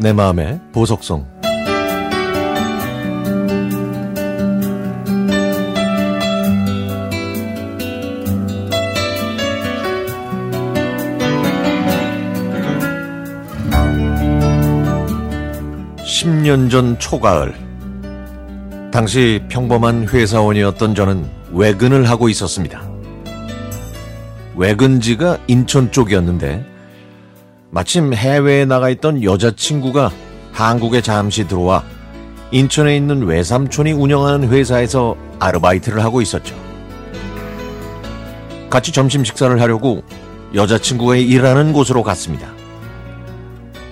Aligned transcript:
내 0.00 0.14
마음의 0.14 0.58
보석성 0.72 1.26
10년 15.98 16.70
전 16.70 16.98
초가을 16.98 17.54
당시 18.90 19.42
평범한 19.50 20.08
회사원이었던 20.08 20.94
저는 20.94 21.28
외근을 21.52 22.08
하고 22.08 22.30
있었습니다. 22.30 22.88
외근지가 24.56 25.40
인천 25.46 25.92
쪽이었는데 25.92 26.69
마침 27.70 28.12
해외에 28.12 28.64
나가 28.64 28.88
있던 28.90 29.22
여자친구가 29.22 30.10
한국에 30.52 31.00
잠시 31.00 31.46
들어와 31.46 31.84
인천에 32.50 32.96
있는 32.96 33.22
외삼촌이 33.22 33.92
운영하는 33.92 34.48
회사에서 34.48 35.16
아르바이트를 35.38 36.02
하고 36.02 36.20
있었죠. 36.20 36.54
같이 38.68 38.92
점심 38.92 39.24
식사를 39.24 39.60
하려고 39.60 40.02
여자친구가 40.54 41.16
일하는 41.16 41.72
곳으로 41.72 42.02
갔습니다. 42.02 42.48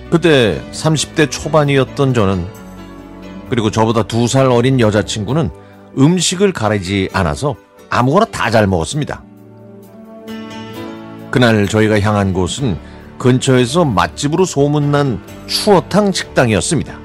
그때 0.09 0.61
30대 0.73 1.29
초반이었던 1.31 2.13
저는 2.13 2.45
그리고 3.49 3.71
저보다 3.71 4.03
두 4.03 4.27
살 4.27 4.47
어린 4.47 4.79
여자친구는 4.79 5.49
음식을 5.97 6.51
가리지 6.51 7.09
않아서 7.13 7.55
아무거나 7.89 8.25
다 8.25 8.49
잘 8.51 8.67
먹었습니다. 8.67 9.23
그날 11.31 11.67
저희가 11.67 11.99
향한 12.01 12.33
곳은 12.33 12.77
근처에서 13.19 13.85
맛집으로 13.85 14.45
소문난 14.45 15.21
추어탕 15.45 16.11
식당이었습니다. 16.11 16.97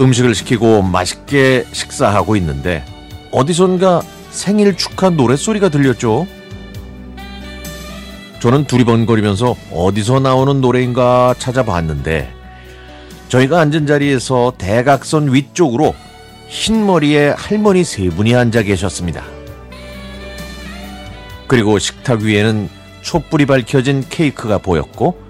음식을 0.00 0.34
시키고 0.34 0.82
맛있게 0.82 1.66
식사하고 1.70 2.34
있는데 2.36 2.84
어디선가 3.30 4.02
생일 4.30 4.76
축하 4.76 5.10
노랫소리가 5.10 5.68
들렸죠. 5.68 6.26
저는 8.40 8.64
두리번거리면서 8.64 9.54
어디서 9.72 10.20
나오는 10.20 10.60
노래인가 10.60 11.34
찾아봤는데 11.38 12.32
저희가 13.28 13.60
앉은 13.60 13.86
자리에서 13.86 14.54
대각선 14.58 15.32
위쪽으로 15.32 15.94
흰머리에 16.48 17.34
할머니 17.36 17.84
세 17.84 18.08
분이 18.08 18.34
앉아 18.34 18.62
계셨습니다. 18.62 19.24
그리고 21.46 21.78
식탁 21.78 22.20
위에는 22.20 22.68
촛불이 23.04 23.46
밝혀진 23.46 24.04
케이크가 24.08 24.58
보였고 24.58 25.22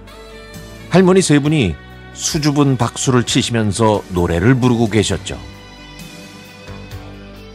할머니 0.88 1.20
세 1.20 1.38
분이 1.40 1.74
수줍은 2.14 2.76
박수를 2.76 3.24
치시면서 3.24 4.02
노래를 4.10 4.54
부르고 4.54 4.88
계셨죠. 4.88 5.38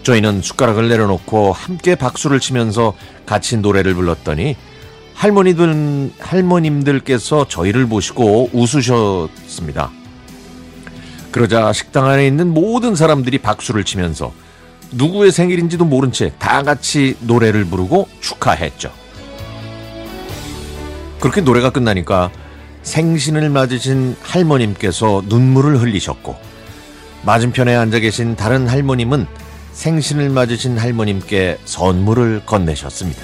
저희는 0.04 0.42
숟가락을 0.42 0.90
내려놓고 0.90 1.54
함께 1.54 1.96
박수를 1.96 2.40
치면서 2.40 2.94
같이 3.26 3.58
노래를 3.58 3.94
불렀더니 3.94 4.58
할머니들, 5.14 6.12
할머님들께서 6.20 7.48
저희를 7.48 7.88
보시고 7.88 8.50
웃으셨습니다. 8.54 9.92
그러자 11.32 11.72
식당 11.74 12.08
안에 12.08 12.28
있는 12.28 12.54
모든 12.54 12.96
사람들이 12.96 13.38
박수를 13.38 13.84
치면서 13.86 14.34
누구의 14.92 15.32
생일인지도 15.32 15.86
모른 15.86 16.12
채 16.12 16.34
다 16.40 16.64
같이 16.64 17.16
노래를 17.22 17.66
부르고 17.66 18.10
축하했죠. 18.20 18.92
그렇게 21.20 21.42
노래가 21.42 21.70
끝나니까 21.70 22.32
생신을 22.82 23.50
맞으신 23.50 24.16
할머님께서 24.22 25.24
눈물을 25.28 25.82
흘리셨고 25.82 26.36
맞은편에 27.24 27.76
앉아 27.76 28.00
계신 28.00 28.36
다른 28.36 28.68
할머님은 28.68 29.28
생신을 29.74 30.30
맞으신 30.30 30.78
할머님께 30.78 31.60
선물을 31.66 32.44
건네셨습니다. 32.46 33.22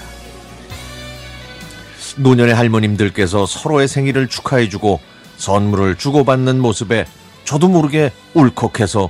노년의 2.17 2.55
할머님들께서 2.55 3.45
서로의 3.45 3.87
생일을 3.87 4.27
축하해주고 4.27 4.99
선물을 5.37 5.95
주고받는 5.95 6.59
모습에 6.59 7.05
저도 7.43 7.67
모르게 7.67 8.11
울컥해서 8.33 9.09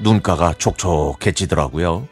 눈가가 0.00 0.54
촉촉해지더라고요. 0.58 2.08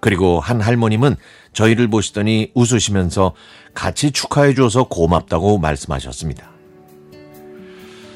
그리고 0.00 0.40
한 0.40 0.60
할머님은 0.60 1.16
저희를 1.52 1.88
보시더니 1.88 2.52
웃으시면서 2.54 3.34
같이 3.74 4.10
축하해 4.10 4.54
줘서 4.54 4.84
고맙다고 4.84 5.58
말씀하셨습니다. 5.58 6.50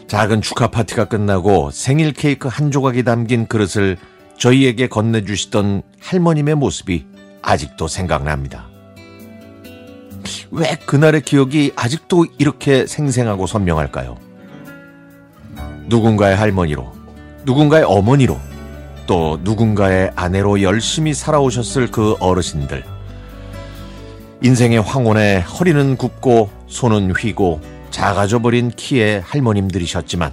작은 0.07 0.43
축하 0.43 0.69
파티가 0.69 1.07
끝나고 1.07 1.71
생일 1.71 2.13
케이크 2.13 2.49
한 2.49 2.71
조각이 2.71 3.03
담긴 3.03 3.47
그릇을 3.47 3.97
저희에게 4.37 4.89
건네주시던 4.89 5.83
할머님의 6.01 6.57
모습이 6.57 7.07
아직도 7.43 7.89
생각납니다. 7.89 8.67
왜 10.51 10.77
그날의 10.87 11.23
기억이 11.23 11.73
아직도 11.77 12.27
이렇게 12.39 12.87
생생하고 12.87 13.47
선명할까요? 13.47 14.19
누군가의 15.87 16.37
할머니로, 16.37 16.93
누군가의 17.45 17.85
어머니로, 17.85 18.39
또 19.07 19.39
누군가의 19.43 20.13
아내로 20.17 20.63
열심히 20.63 21.15
살아오셨을 21.15 21.91
그 21.91 22.17
어르신들. 22.21 22.85
인생의 24.43 24.81
황혼에 24.81 25.41
허리는 25.41 25.97
굽고 25.97 26.51
손은 26.67 27.13
휘고 27.13 27.61
작아져 27.91 28.41
버린 28.41 28.71
키의 28.71 29.21
할머님들이셨지만 29.21 30.33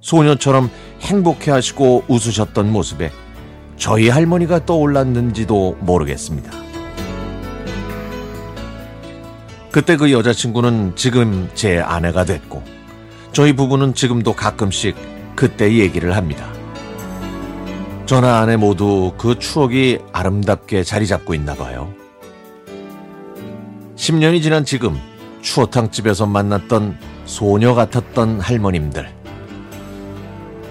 소녀처럼 0.00 0.70
행복해 1.00 1.50
하시고 1.50 2.04
웃으셨던 2.08 2.70
모습에 2.70 3.10
저희 3.76 4.08
할머니가 4.08 4.66
떠올랐는지도 4.66 5.78
모르겠습니다. 5.80 6.52
그때 9.72 9.96
그 9.96 10.12
여자친구는 10.12 10.96
지금 10.96 11.48
제 11.54 11.78
아내가 11.78 12.24
됐고 12.24 12.62
저희 13.32 13.54
부부는 13.54 13.94
지금도 13.94 14.34
가끔씩 14.34 14.96
그때 15.34 15.72
얘기를 15.78 16.16
합니다. 16.16 16.59
저나 18.10 18.40
아내 18.40 18.56
모두 18.56 19.12
그 19.16 19.38
추억이 19.38 20.00
아름답게 20.12 20.82
자리 20.82 21.06
잡고 21.06 21.32
있나 21.32 21.54
봐요. 21.54 21.94
10년이 23.94 24.42
지난 24.42 24.64
지금 24.64 25.00
추어탕집에서 25.42 26.26
만났던 26.26 26.98
소녀 27.24 27.72
같았던 27.72 28.40
할머님들. 28.40 29.08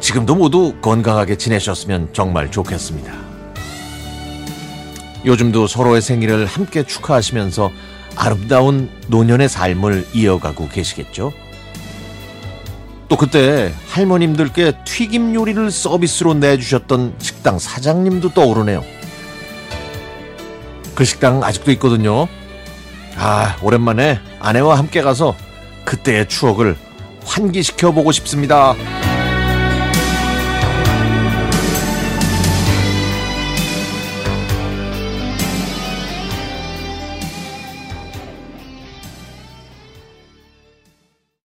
지금도 0.01 0.35
모두 0.35 0.75
건강하게 0.81 1.38
지내셨으면 1.38 2.09
정말 2.11 2.51
좋겠습니다. 2.51 3.13
요즘도 5.23 5.67
서로의 5.67 6.01
생일을 6.01 6.45
함께 6.45 6.83
축하하시면서 6.83 7.71
아름다운 8.17 8.89
노년의 9.07 9.47
삶을 9.47 10.07
이어가고 10.13 10.67
계시겠죠? 10.67 11.31
또 13.09 13.18
그때 13.18 13.74
할머님들께 13.90 14.84
튀김 14.86 15.34
요리를 15.34 15.72
서비스로 15.72 16.36
내주셨던 16.36 17.16
식당 17.18 17.58
사장님도 17.58 18.30
떠오르네요. 18.30 18.84
그 20.94 21.03
식당 21.03 21.44
아직도 21.44 21.72
있거든요. 21.72 22.28
아, 23.18 23.58
오랜만에 23.64 24.19
아내와 24.40 24.78
함께 24.78 25.02
가서 25.02 25.36
그때의 25.86 26.30
추억을 26.30 26.78
환기시켜 27.25 27.92
보고 27.92 28.12
싶습니다. 28.12 28.75